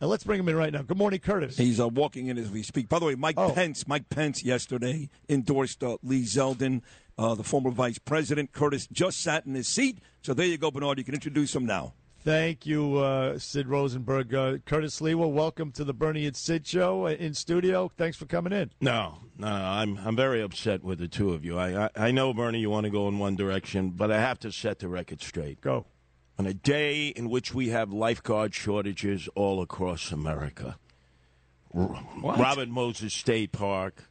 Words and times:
And 0.00 0.08
let's 0.08 0.22
bring 0.22 0.38
him 0.38 0.48
in 0.48 0.54
right 0.56 0.72
now. 0.72 0.82
Good 0.82 0.96
morning, 0.96 1.18
Curtis. 1.18 1.56
He's 1.56 1.80
uh, 1.80 1.88
walking 1.88 2.28
in 2.28 2.38
as 2.38 2.50
we 2.50 2.62
speak. 2.62 2.88
By 2.88 3.00
the 3.00 3.06
way, 3.06 3.14
Mike 3.16 3.34
Oh. 3.36 3.50
Pence, 3.50 3.88
Mike 3.88 4.08
Pence 4.08 4.44
yesterday 4.44 5.08
endorsed 5.28 5.82
uh, 5.82 5.96
Lee 6.04 6.22
Zeldin, 6.22 6.82
uh, 7.18 7.34
the 7.34 7.42
former 7.42 7.70
vice 7.70 7.98
president. 7.98 8.52
Curtis 8.52 8.86
just 8.92 9.20
sat 9.20 9.44
in 9.44 9.54
his 9.54 9.66
seat. 9.66 9.98
So 10.22 10.34
there 10.34 10.46
you 10.46 10.56
go, 10.56 10.70
Bernard. 10.70 10.98
You 10.98 11.04
can 11.04 11.14
introduce 11.14 11.54
him 11.54 11.66
now. 11.66 11.94
Thank 12.24 12.66
you, 12.66 12.98
uh, 12.98 13.38
Sid 13.38 13.66
Rosenberg. 13.68 14.34
Uh, 14.34 14.58
Curtis 14.66 15.00
Sliwa, 15.00 15.30
welcome 15.32 15.72
to 15.72 15.82
the 15.84 15.94
Bernie 15.94 16.26
and 16.26 16.36
Sid 16.36 16.66
show 16.66 17.06
uh, 17.06 17.10
in 17.10 17.32
studio. 17.34 17.90
Thanks 17.96 18.16
for 18.16 18.26
coming 18.26 18.52
in. 18.52 18.70
No, 18.80 19.18
no, 19.38 19.46
I'm 19.46 19.98
I'm 20.04 20.14
very 20.16 20.42
upset 20.42 20.82
with 20.84 20.98
the 20.98 21.08
two 21.08 21.32
of 21.32 21.44
you. 21.44 21.56
I 21.58 21.84
I, 21.86 21.90
I 21.96 22.10
know 22.10 22.34
Bernie, 22.34 22.58
you 22.60 22.70
want 22.70 22.84
to 22.84 22.90
go 22.90 23.08
in 23.08 23.18
one 23.18 23.34
direction, 23.36 23.90
but 23.90 24.10
I 24.12 24.20
have 24.20 24.38
to 24.40 24.52
set 24.52 24.80
the 24.80 24.88
record 24.88 25.22
straight. 25.22 25.60
Go. 25.60 25.86
On 26.38 26.46
a 26.46 26.54
day 26.54 27.08
in 27.08 27.28
which 27.30 27.52
we 27.52 27.70
have 27.70 27.92
lifeguard 27.92 28.54
shortages 28.54 29.28
all 29.34 29.60
across 29.60 30.12
America, 30.12 30.78
R- 31.74 32.00
Robert 32.22 32.68
Moses 32.68 33.12
State 33.12 33.50
Park, 33.50 34.04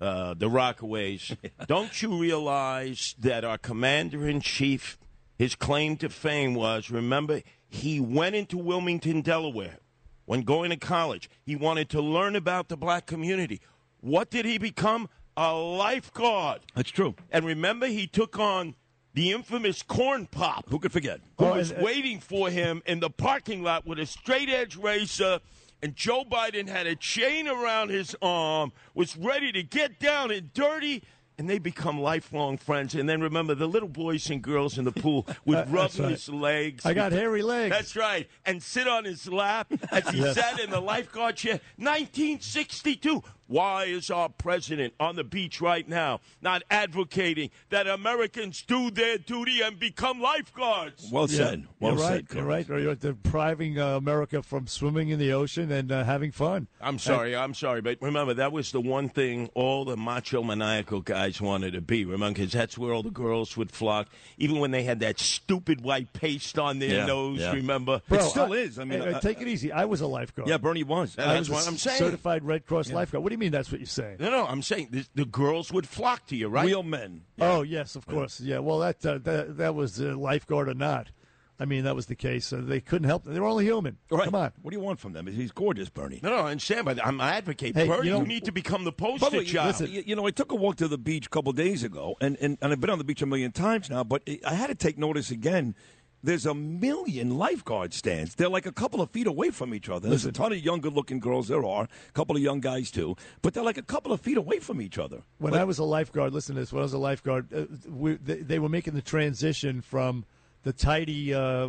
uh, 0.00 0.34
the 0.34 0.48
Rockaways. 0.48 1.36
Don't 1.66 2.00
you 2.00 2.16
realize 2.16 3.16
that 3.18 3.44
our 3.44 3.58
commander 3.58 4.28
in 4.28 4.40
chief, 4.40 4.98
his 5.36 5.56
claim 5.56 5.96
to 5.96 6.08
fame 6.08 6.54
was 6.54 6.90
remember, 6.90 7.42
he 7.68 7.98
went 7.98 8.36
into 8.36 8.56
Wilmington, 8.56 9.20
Delaware 9.20 9.78
when 10.26 10.42
going 10.42 10.70
to 10.70 10.76
college. 10.76 11.28
He 11.44 11.56
wanted 11.56 11.88
to 11.90 12.00
learn 12.00 12.36
about 12.36 12.68
the 12.68 12.76
black 12.76 13.06
community. 13.06 13.60
What 14.00 14.30
did 14.30 14.44
he 14.44 14.58
become? 14.58 15.08
A 15.36 15.52
lifeguard. 15.52 16.60
That's 16.76 16.90
true. 16.90 17.16
And 17.30 17.44
remember, 17.44 17.86
he 17.86 18.06
took 18.06 18.38
on 18.38 18.76
the 19.14 19.32
infamous 19.32 19.82
corn 19.82 20.26
pop 20.26 20.68
Who 20.68 20.78
could 20.78 20.92
forget? 20.92 21.20
who 21.38 21.46
Oh, 21.46 21.54
was 21.54 21.70
and- 21.70 21.80
uh, 21.80 21.84
waiting 21.84 22.20
for 22.20 22.50
him 22.50 22.82
in 22.86 23.00
the 23.00 23.10
parking 23.10 23.62
lot 23.62 23.86
with 23.86 23.98
a 23.98 24.06
straight 24.06 24.48
edge 24.48 24.76
racer. 24.76 25.40
And 25.82 25.94
Joe 25.94 26.24
Biden 26.24 26.66
had 26.68 26.86
a 26.86 26.96
chain 26.96 27.46
around 27.46 27.90
his 27.90 28.16
arm, 28.22 28.72
was 28.94 29.16
ready 29.18 29.52
to 29.52 29.62
get 29.62 29.98
down 30.00 30.30
and 30.30 30.50
dirty, 30.54 31.02
and 31.36 31.50
they 31.50 31.58
become 31.58 32.00
lifelong 32.00 32.56
friends. 32.56 32.94
And 32.94 33.06
then 33.06 33.20
remember, 33.20 33.54
the 33.54 33.66
little 33.66 33.88
boys 33.88 34.30
and 34.30 34.40
girls 34.40 34.78
in 34.78 34.84
the 34.86 34.92
pool 34.92 35.26
would 35.44 35.70
rub 35.70 35.90
right. 35.98 36.10
his 36.12 36.28
legs. 36.30 36.86
I 36.86 36.94
got 36.94 37.12
hairy 37.12 37.42
legs. 37.42 37.74
That's 37.74 37.96
right. 37.96 38.26
And 38.46 38.62
sit 38.62 38.88
on 38.88 39.04
his 39.04 39.28
lap 39.28 39.70
as 39.90 40.08
he 40.08 40.20
Yes. 40.20 40.36
sat 40.36 40.58
in 40.58 40.70
the 40.70 40.80
lifeguard 40.80 41.36
chair. 41.36 41.60
1962. 41.76 43.22
Why 43.46 43.84
is 43.84 44.10
our 44.10 44.28
president 44.28 44.94
on 44.98 45.16
the 45.16 45.24
beach 45.24 45.60
right 45.60 45.88
now 45.88 46.20
not 46.40 46.62
advocating 46.70 47.50
that 47.70 47.86
Americans 47.86 48.62
do 48.62 48.90
their 48.90 49.18
duty 49.18 49.60
and 49.60 49.78
become 49.78 50.20
lifeguards? 50.20 51.08
Well 51.12 51.28
Yeah, 51.30 51.36
said. 51.36 51.66
Well 51.80 51.92
you're 51.92 52.00
said. 52.00 52.08
right. 52.10 52.34
You're 52.34 52.44
right. 52.44 52.68
You're 52.84 52.94
depriving 52.94 53.78
uh, 53.78 53.96
America 53.96 54.42
from 54.42 54.66
swimming 54.66 55.10
in 55.10 55.18
the 55.18 55.32
ocean 55.32 55.70
and 55.70 55.90
uh, 55.92 56.04
having 56.04 56.30
fun. 56.32 56.68
I'm 56.80 56.98
sorry, 56.98 57.36
I'm 57.36 57.54
sorry, 57.54 57.80
but 57.80 57.98
remember 58.00 58.34
that 58.34 58.52
was 58.52 58.72
the 58.72 58.80
one 58.80 59.08
thing 59.08 59.50
all 59.54 59.84
the 59.84 59.96
macho 59.96 60.42
maniacal 60.42 61.00
guys 61.00 61.40
wanted 61.40 61.72
to 61.74 61.80
be. 61.80 62.04
Remember, 62.04 62.38
because 62.38 62.52
that's 62.52 62.78
where 62.78 62.92
all 62.92 63.02
the 63.02 63.10
girls 63.10 63.56
would 63.56 63.70
flock, 63.70 64.08
even 64.38 64.58
when 64.58 64.70
they 64.70 64.82
had 64.84 65.00
that 65.00 65.18
stupid 65.20 65.82
white 65.82 66.12
paste 66.12 66.58
on 66.58 66.78
their 66.78 66.90
Yeah, 67.00 67.06
nose. 67.06 67.40
yeah. 67.40 67.52
Remember? 67.52 68.00
It 68.10 68.22
still 68.22 68.52
is. 68.52 68.78
I 68.78 68.84
mean, 68.84 69.00
hey, 69.02 69.12
uh, 69.12 69.16
uh, 69.18 69.20
take 69.20 69.40
it 69.40 69.48
easy. 69.48 69.70
I 69.72 69.84
was 69.84 70.00
a 70.00 70.06
lifeguard. 70.06 70.48
Yeah, 70.48 70.58
Bernie 70.58 70.82
was. 70.84 71.14
Yeah, 71.18 71.30
I 71.30 71.34
that's 71.34 71.48
was 71.48 71.58
what 71.58 71.66
a 71.66 71.70
I'm 71.70 71.76
saying. 71.76 71.98
Certified 71.98 72.44
Red 72.44 72.66
Cross 72.66 72.90
lifeguard. 72.92 73.22
What 73.24 73.32
do 73.34 73.44
you 73.44 73.46
mean? 73.46 73.52
That's 73.52 73.70
what 73.70 73.80
you're 73.80 73.86
saying? 73.86 74.18
No, 74.20 74.30
no, 74.30 74.46
I'm 74.46 74.62
saying 74.62 74.88
the, 74.90 75.06
the 75.14 75.24
girls 75.24 75.72
would 75.72 75.88
flock 75.88 76.26
to 76.26 76.36
you, 76.36 76.48
right? 76.48 76.66
Real 76.66 76.82
men. 76.82 77.22
Oh 77.40 77.62
yes, 77.62 77.96
of 77.96 78.06
course. 78.06 78.40
Yeah. 78.40 78.60
Well, 78.60 78.78
that 78.78 79.04
uh, 79.04 79.18
that 79.18 79.56
that 79.56 79.74
was 79.74 80.00
uh, 80.00 80.16
lifeguard 80.16 80.68
or 80.68 80.74
not. 80.74 81.10
I 81.58 81.66
mean, 81.66 81.84
that 81.84 81.94
was 81.94 82.06
the 82.06 82.16
case. 82.16 82.52
Uh, 82.52 82.62
they 82.64 82.80
couldn't 82.80 83.06
help. 83.06 83.24
They 83.24 83.38
were 83.38 83.46
only 83.46 83.64
human. 83.64 83.98
All 84.10 84.18
right. 84.18 84.24
Come 84.24 84.34
on. 84.34 84.52
What 84.60 84.72
do 84.72 84.76
you 84.76 84.82
want 84.82 84.98
from 84.98 85.12
them? 85.12 85.28
He's 85.28 85.52
gorgeous, 85.52 85.88
Bernie. 85.88 86.18
No, 86.20 86.30
no, 86.30 86.36
I 86.38 86.50
understand, 86.50 86.84
but 86.84 87.04
I'm 87.04 87.20
advocating. 87.20 87.74
Hey, 87.80 87.86
Bernie, 87.86 88.08
you 88.08 88.18
you, 88.18 88.24
need 88.24 88.44
to 88.46 88.52
become 88.52 88.82
the 88.84 88.92
By 88.92 89.10
poster 89.10 89.30
the 89.30 89.38
way, 89.38 89.44
child. 89.44 89.66
listen, 89.68 89.90
you, 89.90 90.02
you 90.04 90.16
know, 90.16 90.26
I 90.26 90.30
took 90.30 90.50
a 90.50 90.56
walk 90.56 90.76
to 90.76 90.88
the 90.88 90.98
beach 90.98 91.26
a 91.26 91.30
couple 91.30 91.52
days 91.52 91.84
ago, 91.84 92.16
and, 92.20 92.36
and, 92.40 92.58
and 92.60 92.72
I've 92.72 92.80
been 92.80 92.90
on 92.90 92.98
the 92.98 93.04
beach 93.04 93.22
a 93.22 93.26
million 93.26 93.52
times 93.52 93.88
now, 93.88 94.02
but 94.02 94.28
I 94.44 94.54
had 94.54 94.66
to 94.66 94.74
take 94.74 94.98
notice 94.98 95.30
again. 95.30 95.76
There's 96.24 96.46
a 96.46 96.54
million 96.54 97.36
lifeguard 97.36 97.92
stands. 97.92 98.34
They're 98.34 98.48
like 98.48 98.64
a 98.64 98.72
couple 98.72 99.02
of 99.02 99.10
feet 99.10 99.26
away 99.26 99.50
from 99.50 99.74
each 99.74 99.90
other. 99.90 100.08
There's 100.08 100.24
a 100.24 100.32
ton 100.32 100.52
of 100.52 100.58
young, 100.64 100.80
good-looking 100.80 101.20
girls. 101.20 101.48
There 101.48 101.64
are 101.66 101.84
a 101.84 102.12
couple 102.12 102.34
of 102.34 102.40
young 102.42 102.60
guys 102.60 102.90
too, 102.90 103.14
but 103.42 103.52
they're 103.52 103.62
like 103.62 103.76
a 103.76 103.82
couple 103.82 104.10
of 104.10 104.22
feet 104.22 104.38
away 104.38 104.58
from 104.58 104.80
each 104.80 104.98
other. 104.98 105.22
When 105.36 105.52
Like- 105.52 105.60
I 105.60 105.64
was 105.64 105.78
a 105.78 105.84
lifeguard, 105.84 106.32
listen 106.32 106.54
to 106.54 106.62
this. 106.62 106.72
When 106.72 106.80
I 106.80 106.84
was 106.84 106.94
a 106.94 106.98
lifeguard, 106.98 107.52
uh, 107.52 107.66
we, 107.90 108.14
they, 108.14 108.36
they 108.36 108.58
were 108.58 108.70
making 108.70 108.94
the 108.94 109.02
transition 109.02 109.82
from 109.82 110.24
the 110.62 110.72
tidy, 110.72 111.34
uh, 111.34 111.68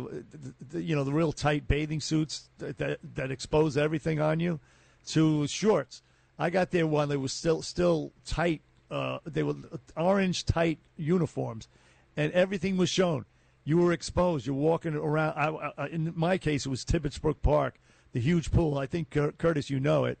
the, 0.70 0.82
you 0.82 0.96
know, 0.96 1.04
the 1.04 1.12
real 1.12 1.32
tight 1.32 1.68
bathing 1.68 2.00
suits 2.00 2.48
that, 2.56 2.78
that, 2.78 2.98
that 3.14 3.30
expose 3.30 3.76
everything 3.76 4.20
on 4.20 4.40
you, 4.40 4.58
to 5.08 5.46
shorts. 5.48 6.00
I 6.38 6.48
got 6.48 6.70
there 6.70 6.86
one 6.86 7.10
they 7.10 7.18
were 7.18 7.28
still 7.28 7.60
still 7.60 8.12
tight. 8.24 8.62
Uh, 8.90 9.18
they 9.26 9.42
were 9.42 9.54
orange 9.98 10.46
tight 10.46 10.78
uniforms, 10.96 11.68
and 12.16 12.32
everything 12.32 12.78
was 12.78 12.88
shown. 12.88 13.26
You 13.66 13.78
were 13.78 13.92
exposed. 13.92 14.46
You're 14.46 14.54
walking 14.54 14.94
around. 14.94 15.34
I, 15.36 15.72
I, 15.76 15.86
in 15.88 16.12
my 16.16 16.38
case, 16.38 16.64
it 16.66 16.68
was 16.68 16.84
Tibbetts 16.84 17.18
Brook 17.18 17.42
Park, 17.42 17.80
the 18.12 18.20
huge 18.20 18.52
pool. 18.52 18.78
I 18.78 18.86
think 18.86 19.10
Cur- 19.10 19.32
Curtis, 19.32 19.68
you 19.68 19.80
know 19.80 20.04
it. 20.04 20.18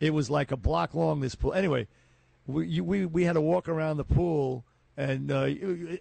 It 0.00 0.12
was 0.12 0.28
like 0.28 0.50
a 0.50 0.56
block 0.56 0.94
long. 0.94 1.20
This 1.20 1.36
pool. 1.36 1.52
Anyway, 1.54 1.86
we 2.46 2.66
you, 2.66 2.82
we 2.84 3.06
we 3.06 3.22
had 3.22 3.34
to 3.34 3.40
walk 3.40 3.68
around 3.68 3.98
the 3.98 4.04
pool, 4.04 4.64
and 4.96 5.30
uh, 5.30 5.48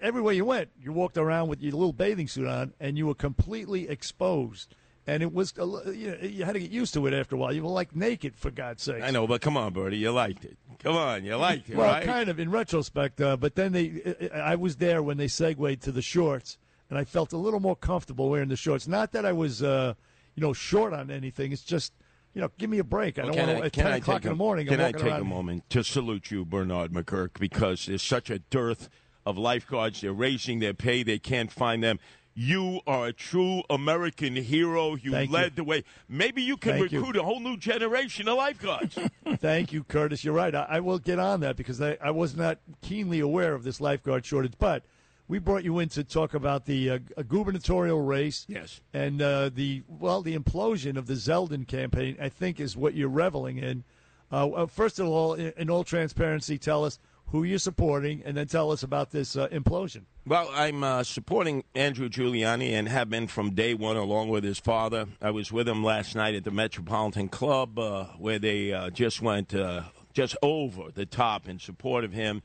everywhere 0.02 0.34
you 0.34 0.44
went, 0.44 0.70
you 0.82 0.92
walked 0.92 1.18
around 1.18 1.50
with 1.50 1.62
your 1.62 1.74
little 1.74 1.94
bathing 1.94 2.28
suit 2.28 2.48
on, 2.48 2.74
and 2.80 2.98
you 2.98 3.06
were 3.06 3.16
completely 3.16 3.88
exposed. 3.88 4.76
And 5.10 5.24
it 5.24 5.32
was, 5.32 5.54
you, 5.56 5.64
know, 6.12 6.18
you 6.22 6.44
had 6.44 6.54
to 6.54 6.60
get 6.60 6.70
used 6.70 6.94
to 6.96 7.08
it 7.08 7.14
after 7.14 7.36
a 7.36 7.40
while. 7.40 7.54
You 7.54 7.64
were 7.64 7.70
like 7.70 7.96
naked, 7.96 8.36
for 8.36 8.52
God's 8.52 8.84
sake. 8.84 9.02
I 9.02 9.12
know, 9.12 9.26
but 9.26 9.40
come 9.40 9.56
on, 9.56 9.72
Bertie, 9.72 9.98
you 9.98 10.12
liked 10.12 10.44
it. 10.44 10.58
Come 10.80 10.98
on, 10.98 11.24
you 11.24 11.38
liked 11.38 11.70
it, 11.70 11.78
Well, 11.78 11.88
right? 11.90 12.04
kind 12.04 12.28
of 12.28 12.42
in 12.42 12.52
retrospect, 12.52 13.22
uh, 13.22 13.38
but 13.38 13.56
then 13.56 13.72
they, 13.72 14.30
I 14.34 14.56
was 14.56 14.76
there 14.76 15.02
when 15.02 15.16
they 15.16 15.30
segued 15.30 15.82
to 15.84 15.94
the 15.94 16.02
shorts, 16.02 16.58
and 16.90 16.98
I 16.98 17.04
felt 17.04 17.34
a 17.34 17.38
little 17.38 17.60
more 17.60 17.76
comfortable 17.76 18.30
wearing 18.30 18.50
the 18.50 18.56
shorts. 18.56 18.88
Not 18.88 19.12
that 19.12 19.26
I 19.26 19.34
was, 19.34 19.62
uh, 19.64 19.94
you 20.36 20.42
know, 20.42 20.54
short 20.54 20.94
on 20.94 21.10
anything. 21.12 21.52
It's 21.52 21.64
just, 21.64 21.94
you 22.34 22.42
know, 22.42 22.50
give 22.58 22.70
me 22.70 22.80
a 22.80 22.84
break. 22.84 23.20
I 23.20 23.24
Well, 23.26 23.34
don't 23.34 23.48
want 23.48 23.60
to 23.60 23.66
at 23.66 23.74
ten 23.74 23.88
I 23.88 23.98
o'clock 23.98 24.24
in 24.24 24.30
the 24.30 24.36
morning. 24.36 24.68
Can 24.68 24.80
I'm 24.80 24.88
I 24.88 24.92
take 24.92 25.04
around. 25.04 25.22
a 25.22 25.26
moment 25.26 25.70
to 25.72 25.84
salute 25.84 26.32
you, 26.32 26.46
Bernard 26.46 26.92
McGurk, 26.94 27.40
because 27.40 27.86
there's 27.88 28.02
such 28.04 28.30
a 28.30 28.40
dearth 28.40 28.90
of 29.26 29.38
lifeguards. 29.38 30.02
They're 30.02 30.14
raising 30.14 30.60
their 30.60 30.74
pay. 30.74 31.04
They 31.04 31.20
can't 31.20 31.52
find 31.52 31.84
them. 31.84 32.00
You 32.40 32.82
are 32.86 33.08
a 33.08 33.14
true 33.14 33.64
American 33.68 34.36
hero. 34.36 34.94
You 34.96 35.12
Thank 35.12 35.32
led 35.32 35.44
you. 35.44 35.50
the 35.56 35.64
way. 35.64 35.84
Maybe 36.08 36.44
you 36.44 36.56
can 36.56 36.74
Thank 36.78 36.92
you. 36.92 37.00
recruit 37.00 37.16
a 37.18 37.24
whole 37.24 37.40
new 37.40 37.58
generation 37.58 38.28
of 38.28 38.38
lifeguards. 38.38 38.96
Thank 39.38 39.74
you, 39.74 39.84
Curtis. 39.84 40.24
You're 40.24 40.36
right. 40.36 40.54
I, 40.54 40.68
I 40.70 40.80
will 40.82 41.00
get 41.00 41.18
on 41.18 41.40
that 41.40 41.56
because 41.58 41.82
I, 41.82 41.98
I 42.00 42.12
was 42.12 42.36
not 42.36 42.60
keenly 42.84 43.20
aware 43.22 43.56
of 43.56 43.64
this 43.64 43.82
lifeguard 43.82 44.24
shortage. 44.24 44.54
But 44.60 44.84
we 45.28 45.40
brought 45.40 45.64
you 45.64 45.80
in 45.80 45.90
to 45.90 46.04
talk 46.04 46.34
about 46.34 46.66
the 46.66 46.90
uh, 46.90 47.00
gubernatorial 47.28 48.02
race. 48.02 48.46
Yes. 48.48 48.82
And 48.94 49.22
uh, 49.22 49.50
the 49.54 49.84
well, 49.88 50.22
the 50.22 50.38
implosion 50.38 50.98
of 50.98 51.08
the 51.08 51.16
Zeldin 51.16 51.68
campaign, 51.68 52.18
I 52.22 52.30
think, 52.30 52.60
is 52.60 52.78
what 52.78 52.94
you're 52.94 53.10
reveling 53.10 53.58
in. 53.58 53.84
Uh, 54.32 54.50
uh, 54.50 54.66
first 54.66 55.00
of 55.00 55.08
all, 55.08 55.34
in, 55.34 55.54
in 55.58 55.70
all 55.70 55.84
transparency, 55.84 56.58
tell 56.58 56.84
us 56.86 57.00
who 57.28 57.44
you're 57.44 57.60
supporting, 57.60 58.22
and 58.24 58.38
then 58.38 58.48
tell 58.48 58.72
us 58.72 58.84
about 58.84 59.12
this 59.12 59.36
uh, 59.36 59.50
implosion. 59.50 60.04
Well, 60.26 60.50
I'm 60.54 60.82
uh, 60.82 61.04
supporting 61.04 61.66
Andrew 61.76 62.08
Giuliani 62.08 62.72
and 62.72 62.88
have 62.88 63.10
been 63.10 63.28
from 63.28 63.52
day 63.52 63.74
one, 63.74 63.98
along 63.98 64.30
with 64.30 64.46
his 64.46 64.60
father. 64.60 65.08
I 65.22 65.32
was 65.32 65.52
with 65.52 65.68
him 65.68 65.84
last 65.84 66.16
night 66.16 66.36
at 66.36 66.46
the 66.46 66.52
Metropolitan 66.52 67.28
Club, 67.28 67.78
uh, 67.78 68.06
where 68.18 68.40
they 68.40 68.72
uh, 68.72 68.92
just 68.92 69.22
went 69.22 69.54
uh, 69.54 69.84
just 70.14 70.38
over 70.42 70.90
the 70.94 71.06
top 71.06 71.50
in 71.50 71.60
support 71.60 72.06
of 72.06 72.14
him. 72.14 72.44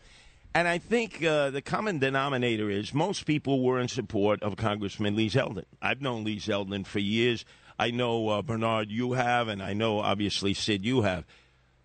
And 0.54 0.68
I 0.68 0.78
think 0.78 1.24
uh, 1.24 1.50
the 1.50 1.62
common 1.62 1.98
denominator 1.98 2.68
is 2.68 2.92
most 2.92 3.24
people 3.24 3.62
were 3.62 3.80
in 3.80 3.88
support 3.88 4.42
of 4.42 4.56
Congressman 4.56 5.16
Lee 5.16 5.30
Zeldin. 5.30 5.64
I've 5.80 6.02
known 6.02 6.24
Lee 6.24 6.38
Zeldin 6.38 6.86
for 6.86 6.98
years. 6.98 7.44
I 7.78 7.90
know 7.90 8.28
uh, 8.28 8.42
Bernard, 8.42 8.90
you 8.90 9.14
have, 9.14 9.48
and 9.48 9.62
I 9.62 9.72
know 9.72 10.00
obviously 10.00 10.52
Sid, 10.52 10.84
you 10.84 11.02
have. 11.02 11.24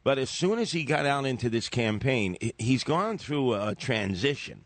But 0.03 0.18
as 0.18 0.30
soon 0.30 0.59
as 0.59 0.71
he 0.74 0.83
got 0.83 1.06
out 1.06 1.25
into 1.25 1.50
this 1.50 1.69
campaign, 1.69 2.36
he- 2.42 2.53
he's 2.57 2.83
gone 2.83 3.18
through 3.18 3.53
a 3.53 3.74
transition. 3.74 4.65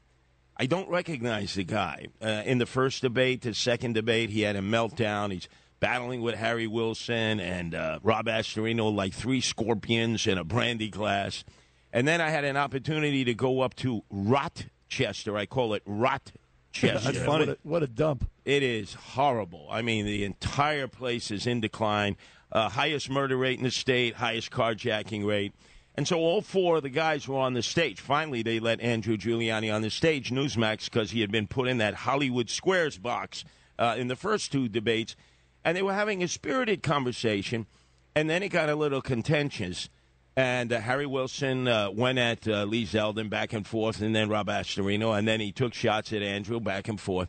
I 0.58 0.66
don't 0.66 0.90
recognize 0.90 1.54
the 1.54 1.64
guy. 1.64 2.08
Uh, 2.22 2.42
in 2.46 2.58
the 2.58 2.66
first 2.66 3.02
debate, 3.04 3.42
the 3.42 3.54
second 3.54 3.94
debate, 3.94 4.32
he 4.32 4.42
had 4.42 4.56
a 4.56 4.62
meltdown. 4.62 5.32
He's 5.32 5.48
battling 5.80 6.22
with 6.22 6.36
Harry 6.36 6.68
Wilson 6.68 7.40
and 7.40 7.74
uh, 7.76 8.00
Rob 8.04 8.26
Astorino 8.26 8.94
like 8.94 9.14
three 9.14 9.42
scorpions 9.42 10.26
in 10.28 10.38
a 10.38 10.44
brandy 10.44 10.90
glass. 10.90 11.44
And 11.94 12.08
then 12.08 12.22
I 12.22 12.30
had 12.30 12.46
an 12.46 12.58
opportunity 12.58 13.26
to 13.26 13.34
go 13.34 13.62
up 13.62 13.76
to 13.78 14.04
Rochester. 14.10 15.38
I 15.38 15.46
call 15.46 15.74
it 15.74 15.84
Rochester. 15.86 16.40
That's 17.12 17.18
funny. 17.20 17.48
What 17.48 17.50
a, 17.50 17.58
what 17.64 17.84
a 17.84 17.88
dump. 17.88 18.30
It 18.46 18.64
is 18.64 18.94
horrible. 18.94 19.68
I 19.70 19.82
mean, 19.82 20.06
the 20.06 20.24
entire 20.24 20.88
place 20.88 21.32
is 21.32 21.46
in 21.46 21.60
decline. 21.62 22.16
Uh, 22.52 22.70
highest 22.70 23.10
murder 23.10 23.38
rate 23.38 23.58
in 23.58 23.64
the 23.64 23.72
state, 23.72 24.16
highest 24.16 24.52
carjacking 24.52 25.26
rate. 25.26 25.54
And 25.96 26.08
so 26.08 26.20
all 26.20 26.42
four 26.42 26.78
of 26.78 26.84
the 26.84 26.90
guys 26.90 27.28
were 27.28 27.38
on 27.38 27.54
the 27.54 27.62
stage. 27.62 28.00
Finally, 28.00 28.44
they 28.44 28.60
let 28.60 28.80
Andrew 28.80 29.18
Giuliani 29.18 29.74
on 29.74 29.82
the 29.82 29.90
stage, 29.90 30.32
Newsmax, 30.32 30.86
because 30.86 31.12
he 31.12 31.20
had 31.20 31.32
been 31.32 31.48
put 31.48 31.68
in 31.68 31.80
that 31.80 31.94
Hollywood 31.94 32.50
Squares 32.50 32.98
box 32.98 33.44
uh, 33.78 33.96
in 33.98 34.08
the 34.08 34.16
first 34.16 34.52
two 34.52 34.70
debates. 34.70 35.16
And 35.66 35.76
they 35.76 35.82
were 35.82 35.94
having 35.94 36.24
a 36.24 36.28
spirited 36.30 36.82
conversation. 36.82 37.68
And 38.16 38.30
then 38.30 38.44
it 38.44 38.50
got 38.50 38.70
a 38.70 38.76
little 38.76 39.02
contentious. 39.02 39.90
And 40.36 40.72
uh, 40.72 40.80
Harry 40.80 41.06
Wilson 41.06 41.68
uh, 41.68 41.92
went 41.92 42.18
at 42.18 42.48
uh, 42.48 42.64
Lee 42.64 42.86
Zeldin 42.86 43.30
back 43.30 43.52
and 43.52 43.68
forth, 43.68 44.02
and 44.02 44.16
then 44.16 44.30
Rob 44.30 44.48
Astorino, 44.48 45.18
and 45.18 45.28
then 45.28 45.42
he 45.42 45.52
took 45.52 45.74
shots 45.74 46.14
at 46.14 46.22
Andrew 46.22 46.60
back 46.60 46.88
and 46.88 47.00
forth. 47.00 47.28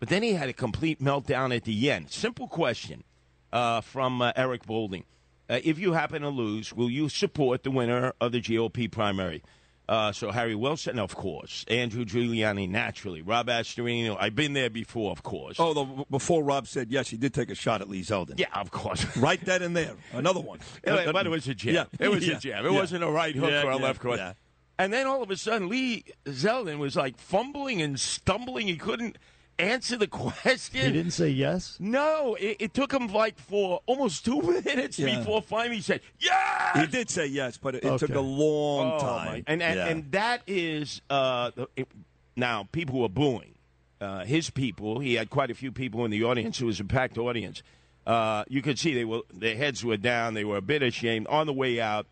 But 0.00 0.08
then 0.08 0.22
he 0.22 0.32
had 0.32 0.48
a 0.48 0.52
complete 0.52 1.00
meltdown 1.00 1.54
at 1.54 1.64
the 1.64 1.90
end. 1.90 2.10
Simple 2.10 2.48
question 2.48 3.04
uh, 3.52 3.82
from 3.82 4.20
uh, 4.20 4.32
Eric 4.34 4.66
Bolling. 4.66 5.04
Uh, 5.48 5.60
if 5.62 5.78
you 5.78 5.92
happen 5.92 6.22
to 6.22 6.28
lose, 6.28 6.72
will 6.72 6.90
you 6.90 7.08
support 7.08 7.62
the 7.62 7.70
winner 7.70 8.14
of 8.20 8.32
the 8.32 8.40
GOP 8.40 8.90
primary? 8.90 9.42
Uh, 9.90 10.12
so 10.12 10.30
Harry 10.30 10.54
Wilson, 10.54 11.00
of 11.00 11.16
course. 11.16 11.64
Andrew 11.66 12.04
Giuliani, 12.04 12.68
naturally. 12.68 13.22
Rob 13.22 13.48
Astorino, 13.48 14.16
I've 14.20 14.36
been 14.36 14.52
there 14.52 14.70
before, 14.70 15.10
of 15.10 15.24
course. 15.24 15.56
Oh, 15.58 15.74
the, 15.74 16.04
before 16.08 16.44
Rob 16.44 16.68
said 16.68 16.92
yes, 16.92 17.08
he 17.08 17.16
did 17.16 17.34
take 17.34 17.50
a 17.50 17.56
shot 17.56 17.80
at 17.80 17.88
Lee 17.88 18.02
Zeldin. 18.02 18.38
Yeah, 18.38 18.46
of 18.54 18.70
course. 18.70 19.04
right 19.16 19.44
then 19.44 19.62
and 19.62 19.76
there. 19.76 19.94
Another 20.12 20.38
one. 20.38 20.60
Yeah, 20.86 21.10
but 21.10 21.26
it 21.26 21.28
was 21.28 21.48
a 21.48 21.54
jab. 21.54 21.74
Yeah. 21.74 22.06
It 22.06 22.08
was 22.08 22.26
Yeah. 22.26 22.36
a 22.36 22.38
jab. 22.38 22.64
It 22.64 22.70
Yeah. 22.70 22.78
wasn't 22.78 23.02
a 23.02 23.10
right 23.10 23.34
hook 23.34 23.64
or 23.64 23.70
a 23.70 23.76
left 23.76 24.04
yeah. 24.04 24.34
And 24.78 24.92
then 24.92 25.08
all 25.08 25.24
of 25.24 25.30
a 25.30 25.36
sudden, 25.36 25.68
Lee 25.68 26.04
Zeldin 26.24 26.78
was 26.78 26.94
like 26.94 27.18
fumbling 27.18 27.82
and 27.82 27.98
stumbling. 27.98 28.68
He 28.68 28.76
couldn't 28.76 29.18
answer 29.60 29.96
the 29.96 30.06
question. 30.22 30.86
He 30.86 30.92
didn't 30.92 31.12
say 31.12 31.28
yes. 31.28 31.76
No, 31.80 32.34
it, 32.40 32.56
it 32.60 32.74
took 32.74 32.92
him 32.92 33.06
like 33.08 33.38
for 33.38 33.80
almost 33.86 34.24
two 34.24 34.40
minutes 34.64 34.98
Yeah. 34.98 35.18
before 35.18 35.42
finally 35.42 35.76
he 35.76 35.82
said, 35.82 36.00
"Yeah." 36.18 36.80
He 36.80 36.86
did 36.86 37.10
say 37.10 37.26
yes, 37.26 37.56
but 37.56 37.74
it, 37.74 37.84
it 37.84 37.98
took 37.98 38.14
a 38.14 38.20
long 38.20 38.92
Oh, 38.94 38.98
time. 39.00 39.26
my- 39.26 39.44
And 39.46 39.62
and, 39.62 39.76
Yeah. 39.76 39.86
and 39.88 40.12
that 40.12 40.42
is 40.46 41.00
uh, 41.10 41.50
it, 41.76 41.88
now 42.36 42.68
people 42.72 43.00
were 43.00 43.08
booing 43.08 43.54
uh, 44.00 44.24
his 44.24 44.50
people. 44.50 44.98
He 45.00 45.14
had 45.14 45.30
quite 45.30 45.50
a 45.50 45.54
few 45.54 45.72
people 45.72 46.04
in 46.04 46.10
the 46.10 46.24
audience. 46.24 46.60
It 46.60 46.64
was 46.64 46.80
a 46.80 46.84
packed 46.84 47.18
audience. 47.18 47.62
Uh, 48.06 48.44
you 48.48 48.62
could 48.62 48.78
see 48.78 48.94
they 48.94 49.04
were 49.04 49.20
their 49.32 49.56
heads 49.56 49.84
were 49.84 49.96
down. 49.98 50.34
They 50.34 50.44
were 50.44 50.56
a 50.56 50.62
bit 50.62 50.82
ashamed 50.82 51.26
on 51.26 51.46
the 51.46 51.52
way 51.52 51.80
out. 51.80 52.06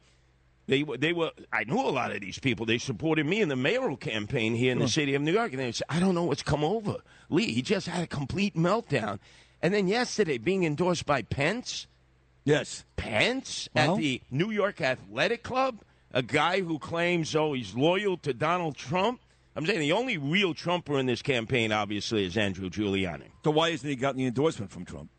They 0.68 0.82
were, 0.82 0.98
they 0.98 1.14
were. 1.14 1.30
I 1.50 1.64
knew 1.64 1.80
a 1.80 1.88
lot 1.88 2.12
of 2.14 2.20
these 2.20 2.38
people. 2.38 2.66
They 2.66 2.76
supported 2.76 3.24
me 3.24 3.40
in 3.40 3.48
the 3.48 3.56
mayoral 3.56 3.96
campaign 3.96 4.54
here 4.54 4.70
in 4.70 4.78
the 4.78 4.86
city 4.86 5.14
of 5.14 5.22
New 5.22 5.32
York, 5.32 5.52
and 5.52 5.60
they 5.60 5.72
said, 5.72 5.86
"I 5.88 5.98
don't 5.98 6.14
know 6.14 6.24
what's 6.24 6.42
come 6.42 6.62
over 6.62 6.98
Lee. 7.30 7.52
He 7.52 7.62
just 7.62 7.88
had 7.88 8.04
a 8.04 8.06
complete 8.06 8.54
meltdown." 8.54 9.18
And 9.62 9.72
then 9.72 9.88
yesterday, 9.88 10.36
being 10.36 10.64
endorsed 10.64 11.06
by 11.06 11.22
Pence, 11.22 11.86
yes. 12.44 12.84
Pence 12.96 13.68
Well- 13.74 13.94
at 13.94 13.98
the 13.98 14.20
New 14.30 14.50
York 14.50 14.80
Athletic 14.80 15.42
Club, 15.42 15.80
a 16.12 16.22
guy 16.22 16.60
who 16.60 16.78
claims, 16.78 17.34
oh, 17.34 17.54
he's 17.54 17.74
loyal 17.74 18.18
to 18.18 18.34
Donald 18.34 18.76
Trump. 18.76 19.20
I'm 19.56 19.66
saying 19.66 19.80
the 19.80 19.92
only 19.92 20.18
real 20.18 20.54
Trumper 20.54 20.98
in 20.98 21.06
this 21.06 21.22
campaign, 21.22 21.72
obviously, 21.72 22.24
is 22.24 22.36
Andrew 22.36 22.70
Giuliani. 22.70 23.30
So 23.42 23.50
why 23.50 23.70
hasn't 23.70 23.90
he 23.90 23.96
gotten 23.96 24.18
the 24.18 24.26
endorsement 24.26 24.70
from 24.70 24.84
Trump? 24.84 25.10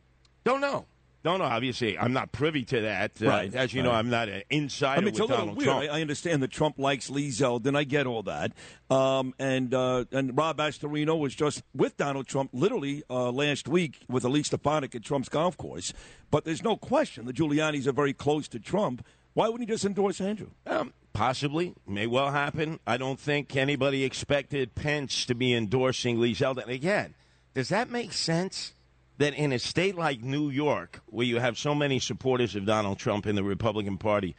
Don't 0.46 0.62
know. 0.62 0.86
Don't 1.22 1.40
know. 1.40 1.46
Obviously, 1.46 1.98
I'm 1.98 2.14
not 2.14 2.32
privy 2.32 2.64
to 2.66 2.82
that. 2.82 3.22
Uh, 3.22 3.30
As 3.54 3.74
you 3.74 3.84
know, 3.84 3.90
right. 3.90 3.98
I'm 3.98 4.10
not 4.10 4.30
an 4.30 4.44
insider 4.50 5.00
I 5.00 5.02
mean, 5.02 5.10
it's 5.10 5.20
with 5.20 5.30
a 5.30 5.34
little 5.34 5.46
Donald 5.48 5.58
weird. 5.58 5.68
Trump. 5.68 5.92
I, 5.92 5.98
I 5.98 6.02
understand 6.02 6.42
that 6.44 6.52
Trump 6.52 6.80
likes 6.80 7.10
Lee 7.10 7.28
Zeldin. 7.28 7.76
I 7.76 7.84
get 7.84 8.08
all 8.08 8.24
that. 8.24 8.54
Um, 8.90 9.34
and 9.38 9.74
uh, 9.74 10.06
and 10.14 10.38
Rob 10.38 10.58
Astorino 10.60 11.20
was 11.20 11.36
just 11.36 11.62
with 11.76 11.98
Donald 11.98 12.28
Trump 12.28 12.52
literally 12.54 13.04
uh, 13.10 13.32
last 13.32 13.68
week 13.68 14.00
with 14.08 14.24
Elise 14.24 14.48
Stefanik 14.48 14.96
at 14.96 15.04
Trump's 15.04 15.28
golf 15.28 15.58
course. 15.58 15.92
But 16.32 16.46
there's 16.46 16.64
no 16.64 16.78
question 16.78 17.26
the 17.26 17.34
Giulianis 17.34 17.86
are 17.86 17.92
very 17.92 18.14
close 18.14 18.48
to 18.50 18.60
Trump. 18.60 19.06
Why 19.34 19.48
wouldn't 19.50 19.70
he 19.70 19.74
just 19.74 19.86
endorse 19.86 20.22
Andrew? 20.22 20.52
Um, 20.66 20.94
possibly, 21.14 21.76
may 21.86 22.08
well 22.08 22.32
happen. 22.32 22.80
I 22.88 22.98
don't 22.98 23.20
think 23.20 23.56
anybody 23.56 24.04
expected 24.06 24.74
Pence 24.74 25.26
to 25.26 25.36
be 25.36 25.54
endorsing 25.54 26.20
Lee 26.20 26.34
Zeldin. 26.34 26.68
Again, 26.68 27.14
does 27.54 27.70
that 27.70 27.90
make 27.90 28.14
sense? 28.14 28.74
That 29.20 29.34
in 29.34 29.52
a 29.52 29.60
state 29.60 29.96
like 29.96 30.22
New 30.22 30.50
York, 30.50 31.02
where 31.06 31.26
you 31.26 31.40
have 31.40 31.58
so 31.58 31.76
many 31.76 32.00
supporters 32.00 32.56
of 32.56 32.66
Donald 32.66 32.98
Trump 32.98 33.28
in 33.28 33.36
the 33.36 33.44
Republican 33.44 33.98
Party, 33.98 34.36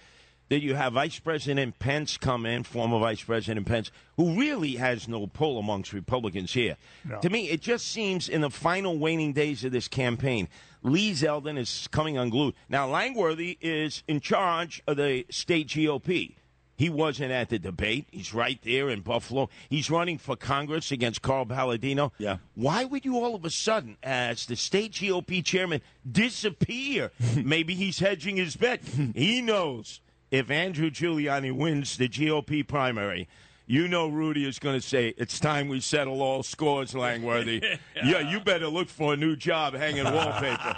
that 0.49 0.63
you 0.63 0.75
have 0.75 0.95
Vice 0.95 1.19
President 1.19 1.79
Pence 1.79 2.17
come 2.17 2.45
in, 2.45 2.65
former 2.65 2.99
Vice 2.99 3.23
President 3.23 3.67
Pence, 3.67 3.93
who 4.17 4.41
really 4.41 4.77
has 4.77 5.07
no 5.07 5.27
pull 5.27 5.59
amongst 5.59 5.93
Republicans 5.93 6.53
here. 6.53 6.77
To 7.21 7.31
me, 7.31 7.51
it 7.51 7.61
just 7.61 7.87
seems 7.87 8.29
in 8.29 8.41
the 8.41 8.51
final 8.51 8.99
waning 8.99 9.33
days 9.33 9.65
of 9.65 9.71
this 9.71 9.87
campaign, 9.87 10.49
Lee 10.83 11.13
Zeldin 11.13 11.57
is 11.57 11.87
coming 11.93 12.19
unglued. 12.19 12.55
Now, 12.69 12.89
Langworthy 12.89 13.59
is 13.61 14.03
in 14.09 14.19
charge 14.21 14.83
of 14.89 14.97
the 14.97 15.25
state 15.31 15.69
GOP. 15.69 16.37
He 16.81 16.89
wasn't 16.89 17.31
at 17.31 17.51
the 17.51 17.59
debate. 17.59 18.07
He's 18.11 18.33
right 18.33 18.59
there 18.63 18.89
in 18.89 19.03
Buffalo. 19.03 19.51
He's 19.69 19.91
running 19.91 20.17
for 20.17 20.35
Congress 20.35 20.91
against 20.91 21.21
Carl 21.21 21.45
Paladino. 21.45 22.11
Yeah. 22.17 22.39
Why 22.55 22.87
would 22.87 23.05
you 23.05 23.19
all 23.19 23.35
of 23.35 23.45
a 23.45 23.51
sudden, 23.51 23.99
as 24.03 24.47
the 24.47 24.57
state 24.57 24.93
GOP 24.93 25.45
chairman, 25.45 25.83
disappear? 26.11 27.13
Maybe 27.37 27.75
he's 27.75 27.99
hedging 27.99 28.39
his 28.39 28.57
bet. 28.57 28.81
he 29.15 29.43
knows 29.43 30.01
if 30.31 30.51
Andrew 30.51 30.89
Giuliani 30.89 31.53
wins 31.53 31.99
the 31.99 32.09
GOP 32.09 32.67
primary, 32.67 33.29
you 33.67 33.87
know 33.87 34.09
Rudy 34.09 34.49
is 34.49 34.59
going 34.59 34.81
to 34.81 34.81
say, 34.81 35.13
It's 35.19 35.39
time 35.39 35.69
we 35.69 35.81
settle 35.81 36.23
all 36.23 36.43
scores, 36.43 36.95
Langworthy. 36.95 37.63
yeah, 38.03 38.21
you 38.21 38.41
better 38.41 38.69
look 38.69 38.89
for 38.89 39.13
a 39.13 39.17
new 39.19 39.37
job 39.37 39.75
hanging 39.75 40.05
wallpaper. 40.15 40.77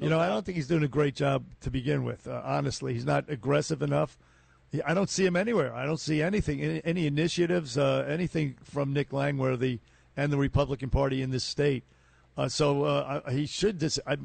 You 0.00 0.08
know, 0.08 0.20
I 0.20 0.28
don't 0.28 0.46
think 0.46 0.56
he's 0.56 0.68
doing 0.68 0.84
a 0.84 0.88
great 0.88 1.14
job 1.14 1.44
to 1.60 1.70
begin 1.70 2.02
with. 2.02 2.26
Uh, 2.26 2.40
honestly, 2.42 2.94
he's 2.94 3.04
not 3.04 3.26
aggressive 3.28 3.82
enough. 3.82 4.16
I 4.84 4.94
don't 4.94 5.10
see 5.10 5.24
him 5.24 5.36
anywhere. 5.36 5.74
I 5.74 5.86
don't 5.86 6.00
see 6.00 6.20
anything, 6.22 6.60
any, 6.62 7.06
initiatives, 7.06 7.78
uh, 7.78 8.04
anything 8.08 8.56
from 8.64 8.92
Nick 8.92 9.12
Langworthy 9.12 9.78
and 10.16 10.32
the 10.32 10.36
Republican 10.36 10.90
Party 10.90 11.22
in 11.22 11.30
this 11.30 11.44
state. 11.44 11.84
Uh, 12.36 12.48
so 12.48 12.84
uh, 12.84 13.30
he 13.30 13.46
should. 13.46 13.78
Dis- 13.78 14.00
I, 14.06 14.16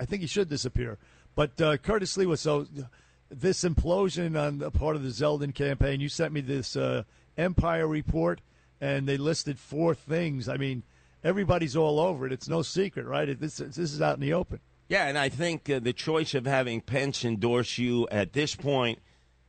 I 0.00 0.04
think 0.04 0.22
he 0.22 0.26
should 0.26 0.48
disappear. 0.48 0.98
But 1.36 1.60
uh, 1.60 1.76
Curtis 1.76 2.16
Lee 2.16 2.26
was 2.26 2.40
so. 2.40 2.66
This 3.30 3.62
implosion 3.62 4.40
on 4.40 4.58
the 4.58 4.70
part 4.70 4.96
of 4.96 5.02
the 5.02 5.10
Zeldin 5.10 5.54
campaign. 5.54 6.00
You 6.00 6.08
sent 6.08 6.32
me 6.32 6.40
this 6.40 6.76
uh, 6.76 7.04
Empire 7.36 7.86
report, 7.86 8.40
and 8.80 9.06
they 9.06 9.18
listed 9.18 9.58
four 9.58 9.94
things. 9.94 10.48
I 10.48 10.56
mean, 10.56 10.82
everybody's 11.22 11.76
all 11.76 12.00
over 12.00 12.26
it. 12.26 12.32
It's 12.32 12.48
no 12.48 12.62
secret, 12.62 13.06
right? 13.06 13.38
This, 13.38 13.58
this 13.58 13.78
is 13.78 14.02
out 14.02 14.14
in 14.14 14.20
the 14.20 14.32
open. 14.32 14.60
Yeah, 14.88 15.06
and 15.06 15.18
I 15.18 15.28
think 15.28 15.68
uh, 15.68 15.78
the 15.78 15.92
choice 15.92 16.34
of 16.34 16.46
having 16.46 16.80
Pence 16.80 17.24
endorse 17.24 17.76
you 17.76 18.08
at 18.10 18.32
this 18.32 18.54
point 18.54 18.98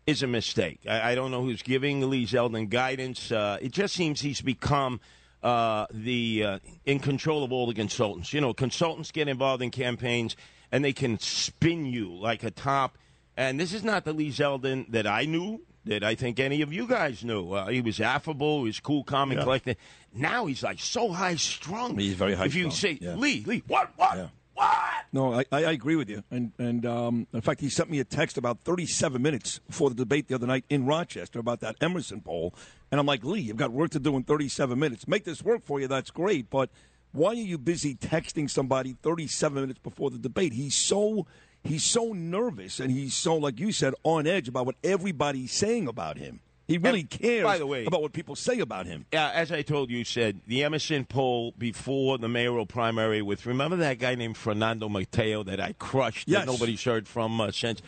is 0.09 0.23
a 0.23 0.27
mistake. 0.27 0.79
I, 0.89 1.11
I 1.11 1.15
don't 1.15 1.31
know 1.31 1.43
who's 1.43 1.61
giving 1.61 2.09
Lee 2.09 2.25
Zeldin 2.25 2.69
guidance. 2.69 3.31
Uh, 3.31 3.57
it 3.61 3.71
just 3.71 3.93
seems 3.95 4.21
he's 4.21 4.41
become 4.41 4.99
uh, 5.43 5.85
the 5.91 6.43
uh, 6.43 6.59
in 6.85 6.99
control 6.99 7.43
of 7.43 7.51
all 7.51 7.67
the 7.67 7.73
consultants. 7.73 8.33
You 8.33 8.41
know, 8.41 8.53
consultants 8.53 9.11
get 9.11 9.27
involved 9.27 9.61
in 9.63 9.71
campaigns 9.71 10.35
and 10.71 10.83
they 10.83 10.93
can 10.93 11.19
spin 11.19 11.85
you 11.85 12.13
like 12.13 12.43
a 12.43 12.51
top. 12.51 12.97
And 13.37 13.59
this 13.59 13.73
is 13.73 13.83
not 13.83 14.03
the 14.03 14.13
Lee 14.13 14.31
Zeldin 14.31 14.91
that 14.91 15.07
I 15.07 15.25
knew. 15.25 15.61
That 15.85 16.03
I 16.03 16.13
think 16.13 16.39
any 16.41 16.61
of 16.61 16.73
you 16.73 16.85
guys 16.87 17.23
knew. 17.23 17.53
Uh, 17.53 17.67
he 17.67 17.79
was 17.79 18.01
affable, 18.01 18.59
he 18.59 18.65
was 18.65 18.79
cool, 18.81 19.03
calm, 19.05 19.31
and 19.31 19.39
Yeah. 19.39 19.43
collected. 19.45 19.77
Now 20.13 20.45
he's 20.45 20.61
like 20.61 20.79
so 20.79 21.09
high 21.11 21.35
strung. 21.37 21.97
He's 21.97 22.15
very 22.15 22.33
high. 22.35 22.45
If 22.45 22.53
you 22.55 22.69
say 22.69 22.97
yeah. 23.01 23.15
Lee, 23.15 23.43
Lee, 23.47 23.63
what, 23.65 23.91
what, 23.95 24.17
Yeah. 24.17 24.27
What? 24.59 25.05
No, 25.11 25.33
I, 25.33 25.45
I 25.51 25.71
agree 25.71 25.95
with 25.95 26.09
you. 26.09 26.23
And 26.29 26.51
and 26.59 26.85
um, 26.85 27.27
in 27.33 27.41
fact, 27.41 27.61
he 27.61 27.69
sent 27.69 27.89
me 27.89 27.99
a 27.99 28.03
text 28.03 28.37
about 28.37 28.59
37 28.61 29.21
minutes 29.21 29.59
before 29.59 29.89
the 29.89 29.95
debate 29.95 30.27
the 30.27 30.35
other 30.35 30.47
night 30.47 30.65
in 30.69 30.85
Rochester 30.85 31.39
about 31.39 31.61
that 31.61 31.77
Emerson 31.81 32.21
poll. 32.21 32.53
And 32.91 32.99
I'm 32.99 33.05
like, 33.05 33.23
Lee, 33.23 33.41
you've 33.41 33.57
got 33.57 33.71
work 33.71 33.91
to 33.91 33.99
do 33.99 34.15
in 34.15 34.23
37 34.23 34.77
minutes. 34.77 35.07
Make 35.07 35.23
this 35.23 35.43
work 35.43 35.65
for 35.65 35.79
you. 35.79 35.87
That's 35.87 36.11
great. 36.11 36.49
But 36.49 36.69
why 37.11 37.29
are 37.29 37.33
you 37.33 37.57
busy 37.57 37.95
texting 37.95 38.49
somebody 38.49 38.95
37 39.01 39.61
minutes 39.61 39.79
before 39.79 40.11
the 40.11 40.19
debate? 40.19 40.53
He's 40.53 40.75
so 40.75 41.25
he's 41.63 41.83
so 41.83 42.13
nervous 42.13 42.79
and 42.79 42.91
he's 42.91 43.15
so, 43.15 43.35
like 43.35 43.59
you 43.59 43.71
said, 43.71 43.93
on 44.03 44.27
edge 44.27 44.47
about 44.47 44.65
what 44.65 44.75
everybody's 44.83 45.51
saying 45.51 45.87
about 45.87 46.17
him. 46.17 46.39
He 46.69 46.77
really 46.77 47.01
And, 47.01 47.09
cares 47.09 47.43
by 47.43 47.57
the 47.57 47.65
way- 47.67 47.85
about 47.85 48.01
what 48.01 48.13
people 48.13 48.35
say 48.35 48.59
about 48.59 48.85
him. 48.85 49.05
Yeah, 49.11 49.29
as 49.31 49.51
I 49.51 49.63
told 49.63 49.89
you, 49.89 50.05
said 50.05 50.39
the 50.47 50.63
Emerson 50.63 51.03
poll 51.05 51.51
before 51.57 52.17
the 52.17 52.29
mayoral 52.29 52.65
primary 52.65 53.21
with 53.21 53.45
remember 53.45 53.75
that 53.77 53.99
guy 53.99 54.15
named 54.15 54.37
Fernando 54.37 54.87
Mateo 54.87 55.43
that 55.43 55.59
I 55.59 55.73
crushed 55.73 56.27
Yes. 56.27 56.45
that 56.45 56.51
nobody's 56.51 56.83
heard 56.83 57.07
from 57.07 57.41
uh, 57.41 57.51
since. 57.51 57.81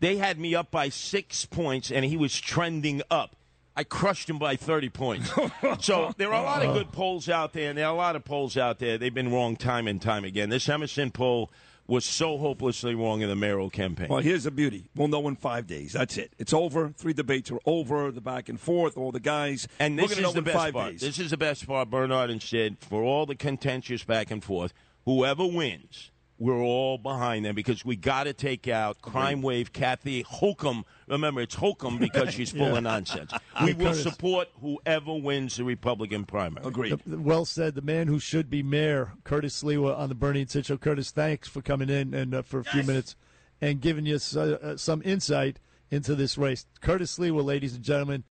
They 0.00 0.18
had 0.18 0.38
me 0.38 0.54
up 0.54 0.70
by 0.70 0.90
six 0.90 1.46
points, 1.46 1.90
and 1.90 2.04
he 2.04 2.16
was 2.18 2.38
trending 2.38 3.00
up. 3.10 3.34
I 3.74 3.84
crushed 3.84 4.28
him 4.28 4.38
by 4.38 4.56
30 4.56 4.90
points. 4.90 5.30
so 5.80 6.12
there 6.18 6.32
are 6.32 6.42
a 6.42 6.44
lot 6.46 6.62
of 6.64 6.74
good 6.74 6.92
polls 6.92 7.28
out 7.30 7.54
there, 7.54 7.70
and 7.70 7.78
there 7.78 7.86
are 7.86 7.92
a 7.94 7.96
lot 7.96 8.16
of 8.16 8.24
polls 8.24 8.56
out 8.58 8.78
there. 8.78 8.98
They've 8.98 9.12
been 9.12 9.32
wrong 9.32 9.56
time 9.56 9.88
and 9.88 10.00
time 10.00 10.24
again. 10.24 10.50
This 10.50 10.68
Emerson 10.68 11.10
poll 11.10 11.50
was 11.86 12.04
so 12.04 12.38
hopelessly 12.38 12.94
wrong 12.94 13.20
in 13.20 13.28
the 13.28 13.36
mayoral 13.36 13.70
campaign. 13.70 14.08
Well, 14.08 14.20
here's 14.20 14.44
the 14.44 14.50
beauty. 14.50 14.90
We'll 14.94 15.08
know 15.08 15.26
in 15.28 15.36
five 15.36 15.66
days. 15.66 15.92
That's 15.92 16.18
it. 16.18 16.32
It's 16.38 16.52
over. 16.52 16.92
Three 16.96 17.12
debates 17.12 17.50
are 17.50 17.60
over. 17.64 18.10
The 18.10 18.20
back 18.20 18.48
and 18.48 18.60
forth, 18.60 18.96
all 18.96 19.12
the 19.12 19.20
guys. 19.20 19.68
And 19.78 19.98
this 19.98 20.18
is 20.18 20.32
the 20.32 20.42
best 20.42 20.72
part. 20.72 20.92
days. 20.92 21.00
This 21.00 21.18
is 21.18 21.30
the 21.30 21.36
best 21.36 21.66
part, 21.66 21.90
Bernard 21.90 22.30
and 22.30 22.42
Sid, 22.42 22.78
for 22.80 23.02
all 23.02 23.26
the 23.26 23.34
contentious 23.36 24.04
back 24.04 24.30
and 24.30 24.42
forth. 24.42 24.72
Whoever 25.04 25.46
wins, 25.46 26.10
we're 26.38 26.60
all 26.60 26.98
behind 26.98 27.44
them 27.44 27.54
because 27.54 27.84
we 27.84 27.96
got 27.96 28.24
to 28.24 28.32
take 28.32 28.68
out 28.68 29.00
crime 29.00 29.40
wave 29.42 29.72
Kathy 29.72 30.22
Hokum. 30.22 30.84
Remember, 31.08 31.40
it's 31.40 31.54
Hokum 31.54 31.98
because 31.98 32.34
she's 32.34 32.50
full 32.52 32.76
of 32.76 32.82
nonsense. 32.84 33.32
We 33.64 33.72
will 33.72 33.94
support 33.94 34.48
whoever 34.60 35.14
wins 35.14 35.56
the 35.56 35.64
Republican 35.64 36.24
primary. 36.26 36.66
Agreed. 36.66 37.00
The- 37.06 37.18
well 37.18 37.46
said. 37.46 37.74
The 37.74 37.80
man 37.82 38.06
who 38.06 38.18
should 38.18 38.50
be 38.50 38.62
mayor, 38.62 39.12
Curtis 39.24 39.62
Sliwa, 39.62 39.96
on 39.96 40.10
the 40.10 40.14
Bernie 40.14 40.42
and 40.42 40.50
Sid 40.50 40.66
show. 40.66 40.76
Curtis, 40.76 41.10
thanks 41.10 41.48
for 41.48 41.62
coming 41.62 41.88
in 41.88 42.12
and 42.12 42.34
uh, 42.34 42.42
for 42.42 42.60
a 42.60 42.64
few 42.64 42.82
minutes. 42.82 43.16
and 43.62 43.80
giving 43.80 44.04
you 44.04 44.16
uh, 44.36 44.76
some 44.76 45.00
insight 45.06 45.58
into 45.90 46.14
this 46.14 46.36
race. 46.36 46.66
Curtis 46.82 47.16
Sliwa, 47.18 47.42
ladies 47.42 47.74
and 47.74 47.82
gentlemen, 47.82 48.24